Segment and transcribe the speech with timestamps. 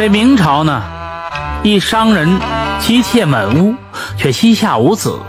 [0.00, 0.82] 这明朝呢，
[1.62, 2.40] 一商人
[2.80, 3.74] 妻妾满屋，
[4.16, 5.20] 却膝下无子。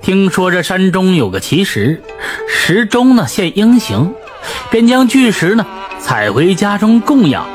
[0.00, 2.02] 听说这山中有个奇石，
[2.48, 4.14] 石中呢现鹰形，
[4.70, 5.66] 便将巨石呢
[6.00, 7.46] 采回家中供养，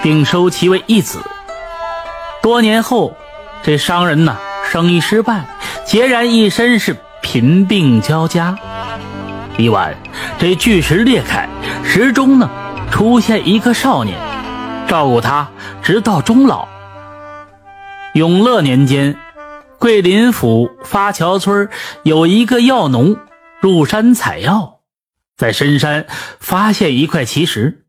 [0.00, 1.18] 并收其为义子。
[2.40, 3.16] 多年后，
[3.64, 4.36] 这商人呢
[4.70, 5.44] 生意失败，
[5.84, 8.56] 孑然一身，是贫病交加。
[9.58, 9.92] 一晚，
[10.38, 11.48] 这巨石裂开，
[11.82, 12.48] 石中呢
[12.92, 14.16] 出现一个少年，
[14.94, 15.50] 照顾他
[15.82, 16.68] 直到终老。
[18.14, 19.18] 永乐年间。
[19.80, 21.68] 桂林府发桥村
[22.04, 23.16] 有一个药农
[23.60, 24.82] 入山采药，
[25.36, 26.06] 在深山
[26.38, 27.86] 发现一块奇石，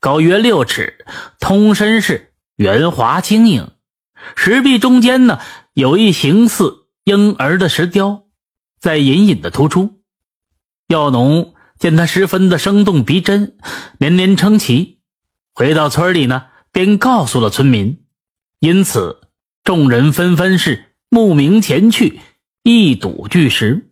[0.00, 1.06] 高约六尺，
[1.38, 3.70] 通身是圆滑晶莹。
[4.34, 5.38] 石壁中间呢
[5.74, 8.24] 有一形似婴儿的石雕，
[8.80, 10.00] 在隐隐的突出。
[10.88, 13.56] 药农见它十分的生动逼真，
[13.96, 14.96] 连连称奇。
[15.54, 16.44] 回到村里呢，
[16.78, 18.04] 便告诉了村民，
[18.60, 19.22] 因此
[19.64, 20.94] 众人纷纷是。
[21.10, 22.20] 慕名前去
[22.62, 23.90] 一睹巨石，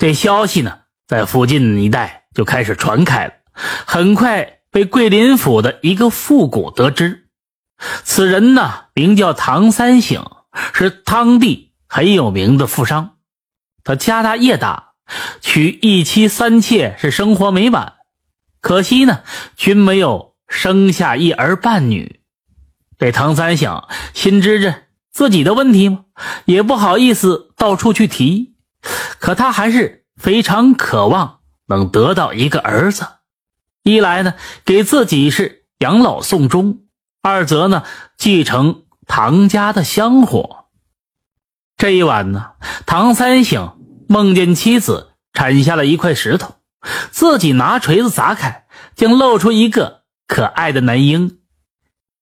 [0.00, 3.34] 这消息呢，在附近一带就开始传开了。
[3.52, 7.28] 很快被桂林府的一个富贾得知，
[8.02, 10.24] 此人呢名叫唐三省，
[10.72, 13.18] 是当地很有名的富商。
[13.84, 14.94] 他家大业大，
[15.40, 17.92] 娶一妻三妾，是生活美满。
[18.60, 19.20] 可惜呢，
[19.54, 22.20] 均没有生下一儿半女。
[22.98, 24.82] 这唐三省心知着。
[25.12, 26.04] 自己的问题吗？
[26.44, 28.54] 也不好意思到处去提，
[29.18, 33.06] 可他还是非常渴望能得到一个儿子。
[33.82, 34.34] 一来呢，
[34.66, 36.82] 给自己是养老送终；
[37.22, 37.82] 二则呢，
[38.18, 40.66] 继承唐家的香火。
[41.78, 42.50] 这一晚呢，
[42.84, 46.56] 唐三省梦见妻子产下了一块石头，
[47.10, 51.38] 自己拿锤子砸开，竟露出一个可爱的男婴。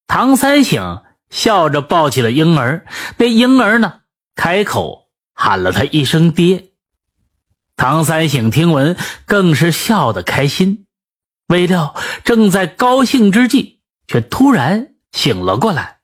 [0.07, 1.03] 唐三省。
[1.31, 4.03] 笑着抱起了婴儿，那婴儿呢，
[4.37, 6.67] 开口喊了他一声“爹”。
[7.75, 10.87] 唐三省听闻，更是笑得开心。
[11.49, 15.99] 未料正在高兴之际，却突然醒了过来。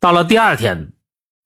[0.00, 0.94] 到了第二天，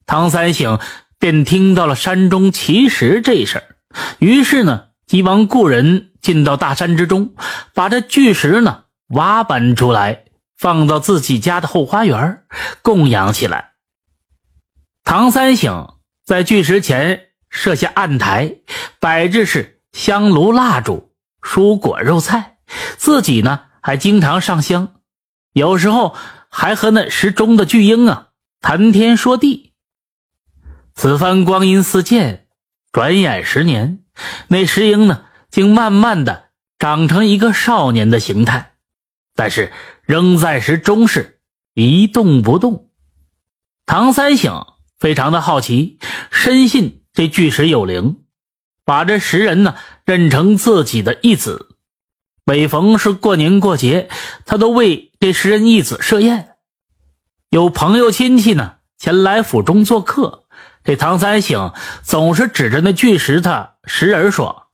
[0.06, 0.78] 唐三省
[1.19, 3.76] 便听到了山中奇石这事儿，
[4.20, 7.34] 于是呢，急忙雇人进到大山之中，
[7.75, 10.24] 把这巨石呢挖搬出来。
[10.58, 12.42] 放到自己家的后花园
[12.82, 13.74] 供养起来。
[15.04, 18.56] 唐三省在巨石前设下案台，
[18.98, 22.58] 摆置是香炉、蜡烛、蔬果、肉菜，
[22.96, 24.96] 自己呢还经常上香，
[25.52, 26.16] 有时候
[26.50, 28.30] 还和那石中的巨婴啊
[28.60, 29.75] 谈天说地。
[30.96, 32.48] 此番光阴似箭，
[32.90, 34.00] 转眼十年，
[34.48, 36.46] 那石婴呢竟慢慢的
[36.80, 38.72] 长成一个少年的形态，
[39.38, 39.72] 但是。
[40.09, 41.38] 仍在时中是
[41.75, 42.88] 一动不动。
[43.84, 44.66] 唐三省
[44.99, 45.99] 非常的好奇，
[46.31, 48.22] 深信这巨石有灵，
[48.87, 49.75] 把这石人呢
[50.06, 51.76] 认成自己的义子。
[52.47, 54.09] 每逢是过年过节，
[54.47, 56.53] 他都为这石人义子设宴。
[57.50, 60.47] 有朋友亲戚呢前来府中做客，
[60.84, 64.69] 这唐三省总是指着那巨石他石人说：“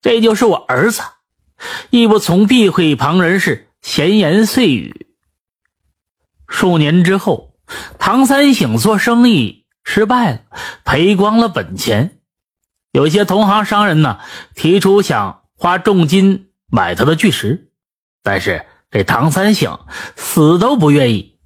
[0.00, 1.02] 这就是我儿子。”
[1.90, 3.68] 亦不从避讳旁人是。
[3.82, 5.08] 闲言碎语。
[6.46, 7.56] 数年之后，
[7.98, 10.40] 唐三省做生意失败了，
[10.84, 12.20] 赔光了本钱。
[12.92, 14.20] 有些同行商人呢，
[14.54, 17.72] 提出想花重金买他的巨石，
[18.22, 19.80] 但是这唐三省
[20.14, 21.38] 死都不愿意。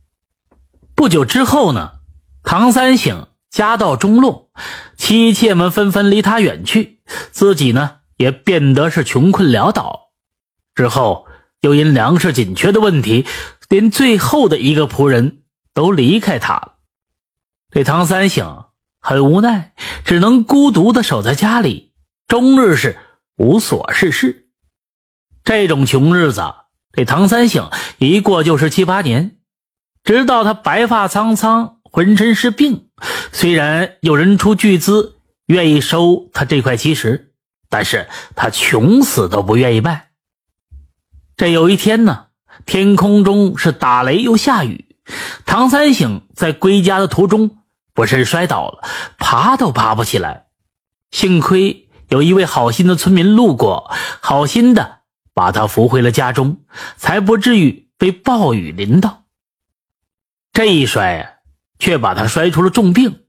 [0.95, 2.01] 不久之后呢，
[2.43, 4.51] 唐三省家道中落，
[4.97, 10.11] 妻妾们纷纷离他远去，自己呢也变得是穷困潦倒。
[10.75, 11.27] 之后。
[11.67, 13.27] 又因粮食紧缺的问题，
[13.69, 15.39] 连最后的一个仆人
[15.75, 16.75] 都离开他了。
[17.73, 18.67] 这唐三省
[19.01, 19.73] 很无奈，
[20.05, 21.93] 只能孤独的守在家里，
[22.29, 22.97] 终日是
[23.37, 24.47] 无所事事。
[25.43, 26.55] 这种穷日子，
[26.93, 27.69] 这唐三省
[27.99, 29.39] 一过就是七八年，
[30.05, 32.91] 直到他白发苍苍，浑身是病。
[33.33, 37.33] 虽然有人出巨资愿意收他这块奇石，
[37.69, 40.06] 但是他穷死都不愿意卖。
[41.37, 42.29] 这有一天呢，
[42.65, 44.87] 天空中是打雷又下雨，
[45.45, 47.59] 唐三省在归家的途中
[47.93, 48.89] 不慎摔倒了，
[49.19, 50.47] 爬都爬不起来。
[51.11, 53.91] 幸亏有一位好心的村民路过，
[54.21, 55.01] 好心的
[55.35, 56.61] 把他扶回了家中，
[56.97, 59.25] 才不至于被暴雨淋到。
[60.55, 61.31] 这一摔啊，
[61.79, 63.25] 却把他摔出了重病。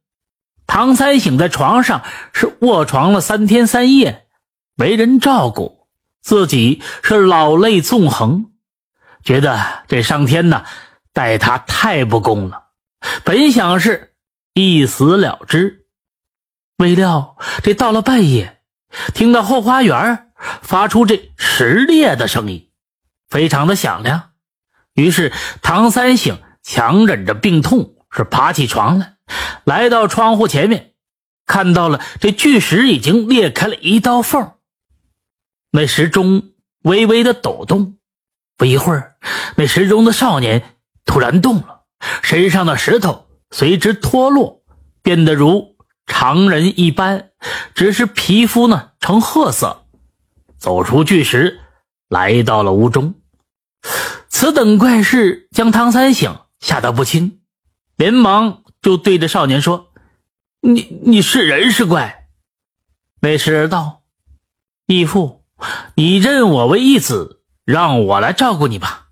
[0.65, 4.27] 唐三省在床上是卧床了三天三夜，
[4.75, 5.76] 没人照顾。
[6.21, 8.51] 自己是老泪纵横，
[9.23, 10.65] 觉得这上天呢
[11.13, 12.63] 待他太不公了，
[13.23, 14.13] 本想是
[14.53, 15.85] 一死了之，
[16.77, 18.61] 未料这到了半夜，
[19.13, 20.31] 听到后花园
[20.61, 22.69] 发出这石裂的声音，
[23.29, 24.31] 非常的响亮。
[24.93, 25.31] 于是
[25.61, 29.13] 唐三醒强忍着病痛，是爬起床来，
[29.63, 30.93] 来到窗户前面，
[31.45, 34.53] 看到了这巨石已经裂开了一道缝，
[35.71, 36.51] 那石钟
[36.83, 37.97] 微微的抖动。
[38.55, 39.17] 不一会儿，
[39.55, 40.75] 那石中的少年
[41.05, 41.83] 突然动了，
[42.23, 44.63] 身上的石头随之脱落，
[45.03, 45.77] 变得如
[46.07, 47.29] 常人一般，
[47.75, 49.85] 只是皮肤呢呈褐色，
[50.57, 51.59] 走出巨石，
[52.09, 53.13] 来到了屋中。
[54.27, 57.41] 此等怪事将唐三醒吓得不轻，
[57.95, 59.93] 连忙就对着少年说
[60.61, 62.27] ：“你你是人是怪？”
[63.21, 64.01] 那时人道
[64.87, 65.36] ：“义父，
[65.95, 67.35] 你认我为义子。”
[67.67, 69.07] 让我来照顾你吧。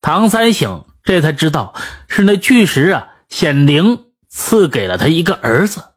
[0.00, 1.74] 唐三醒这才知道
[2.08, 5.94] 是那巨石啊显灵赐给了他一个儿子，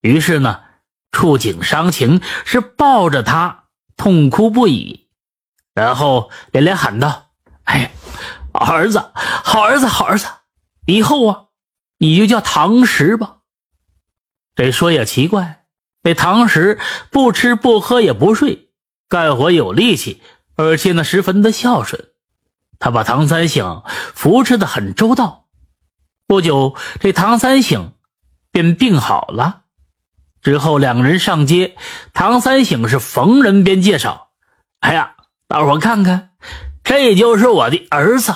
[0.00, 0.62] 于是呢
[1.12, 3.66] 触景伤情，是抱着他
[3.96, 5.06] 痛哭不已，
[5.74, 7.30] 然后连连喊道
[7.62, 7.92] ：“哎，
[8.52, 10.26] 儿子，好儿子，好儿子，
[10.86, 11.44] 以后啊
[11.98, 13.36] 你就叫唐石吧。”
[14.56, 15.66] 这说也奇怪，
[16.02, 16.80] 那唐石
[17.12, 18.69] 不吃不喝也不睡，
[19.10, 20.22] 干活有力气。
[20.56, 22.08] 而且呢，十分的孝顺，
[22.78, 23.82] 他把唐三醒
[24.14, 25.46] 扶持的很周到。
[26.26, 27.92] 不久，这唐三醒
[28.52, 29.62] 便病好了。
[30.42, 31.76] 之后，两人上街，
[32.14, 34.30] 唐三醒是逢人便介绍
[34.80, 35.16] ：“哎呀，
[35.48, 36.30] 大伙看看，
[36.84, 38.32] 这就是我的儿子。”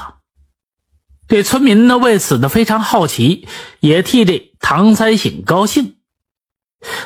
[1.28, 3.48] 这村民呢，为此呢非常好奇，
[3.80, 5.96] 也替这唐三醒高兴。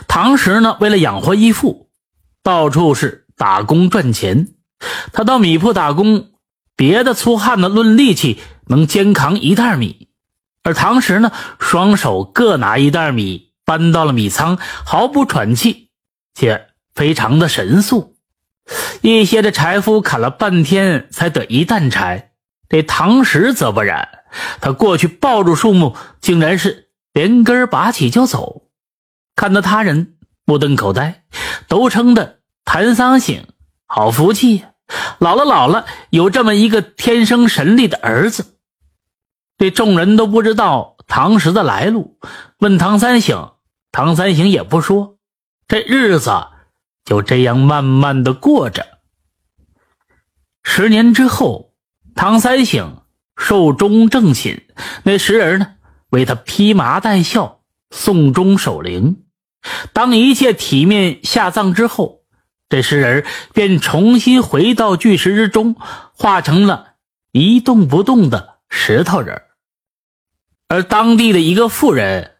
[0.08, 1.90] 唐时呢，为了养活义父，
[2.42, 4.49] 到处是打工赚钱。
[5.12, 6.32] 他到米铺打工，
[6.76, 10.08] 别的粗汉子论力气能肩扛一袋米，
[10.62, 15.88] 而唐时呢双手各拿一袋米搬到了米仓，毫不喘气，
[16.35, 18.17] 且非常的神速。
[19.00, 22.32] 一些的柴夫砍了半天才得一担柴，
[22.69, 24.08] 这唐时则不然，
[24.61, 28.64] 他过去抱住树木，竟然是连根拔起就走，
[29.35, 31.25] 看得他人目瞪口呆，
[31.67, 32.38] 都称的
[32.70, 33.46] 谭桑醒。
[33.86, 34.72] 好福气呀！
[35.20, 38.58] 老了老了，有这么一个天生神力的儿子。
[39.56, 42.18] 这众人都不知道唐石的来路，
[42.58, 43.52] 问唐三醒，
[43.90, 45.16] 唐三醒也不说。
[45.66, 46.30] 这日子
[47.06, 48.86] 就这样慢慢的过着。
[50.62, 51.72] 十年之后，
[52.14, 53.00] 唐三醒
[53.34, 54.66] 寿终正寝，
[55.04, 55.76] 那时人呢，
[56.10, 59.24] 为他披麻戴孝，送终守灵。
[59.94, 62.17] 当一切体面下葬之后。
[62.68, 63.24] 这石人
[63.54, 65.76] 便重新回到巨石之中，
[66.12, 66.94] 化成了
[67.32, 69.42] 一动不动的石头人。
[70.68, 72.36] 而当地的一个妇人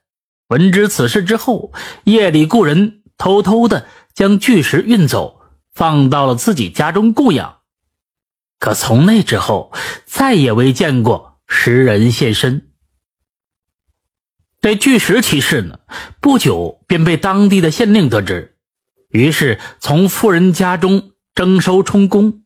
[0.49, 1.73] 闻知此事之后，
[2.05, 5.41] 夜里雇人偷偷的将巨石运走，
[5.73, 7.61] 放到了自己家中供养。
[8.59, 9.73] 可从那之后，
[10.05, 12.69] 再也未见过石人现身。
[14.61, 15.79] 这巨石其事呢，
[16.21, 18.58] 不久便被当地的县令得知。
[19.11, 22.43] 于是从富人家中征收充公，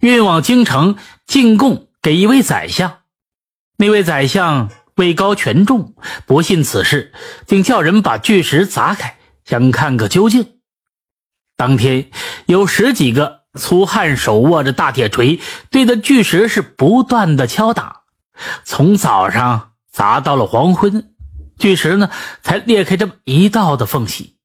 [0.00, 0.96] 运往京城
[1.26, 2.98] 进贡给一位宰相。
[3.76, 5.94] 那位宰相位高权重，
[6.26, 7.12] 不信此事，
[7.46, 10.54] 竟叫人把巨石砸开，想看个究竟。
[11.56, 12.10] 当天
[12.46, 18.02] 有十几个粗汉手握着大铁锤，对着巨石是不断的敲打，
[18.64, 21.12] 从早上砸到了黄昏，
[21.58, 22.10] 巨石呢
[22.42, 24.38] 才裂开这么一道的缝隙。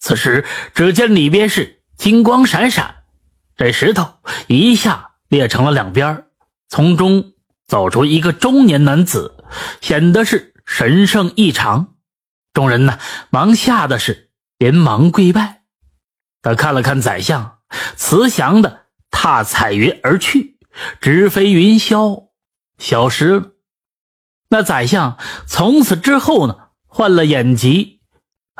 [0.00, 3.04] 此时，只见里边是金光闪闪，
[3.56, 4.14] 这石头
[4.48, 6.24] 一下裂成了两边，
[6.68, 7.34] 从中
[7.66, 9.44] 走出一个中年男子，
[9.82, 11.94] 显得是神圣异常。
[12.54, 15.62] 众人呢，忙吓得是连忙跪拜。
[16.40, 17.58] 他看了看宰相，
[17.94, 20.58] 慈祥的踏彩云而去，
[21.02, 22.30] 直飞云霄，
[22.78, 23.50] 消失了。
[24.48, 27.99] 那宰相从此之后呢，患了眼疾。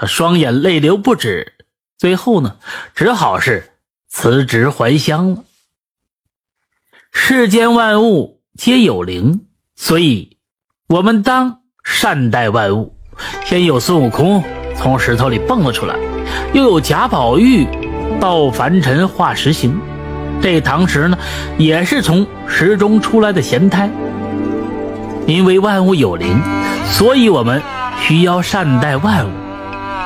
[0.00, 1.52] 他双眼泪流不止，
[1.99, 2.57] 最后呢，
[2.95, 3.75] 只好是
[4.09, 5.45] 辞职还乡了。
[7.12, 9.42] 世间万物皆有灵，
[9.76, 10.38] 所以
[10.88, 12.97] 我们当善待万物。
[13.45, 14.42] 先有孙悟空
[14.75, 15.95] 从石头里蹦了出来，
[16.54, 17.66] 又有贾宝玉
[18.19, 19.78] 到凡尘化石形，
[20.40, 21.19] 这唐石呢，
[21.59, 23.90] 也是从石中出来的贤胎。
[25.26, 26.40] 因为万物有灵，
[26.87, 27.62] 所以我们
[28.00, 29.50] 需要善待万物。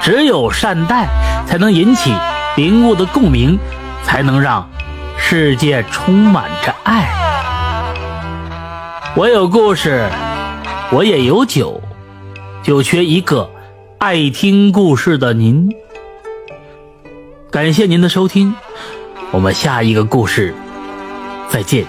[0.04, 1.08] 只有善待，
[1.46, 2.14] 才能引起
[2.58, 3.58] 灵物的共鸣，
[4.02, 4.68] 才能让
[5.16, 7.08] 世界充满着爱。
[9.16, 10.06] 我有故事，
[10.92, 11.80] 我也有酒，
[12.62, 13.50] 就缺一个
[13.96, 15.70] 爱听故事的您。
[17.50, 18.54] 感谢您的收听，
[19.30, 20.54] 我们下一个故事
[21.48, 21.86] 再见。